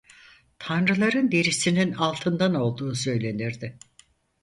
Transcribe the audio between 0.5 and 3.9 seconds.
Tanrıların derisinin altından olduğu söylenirdi.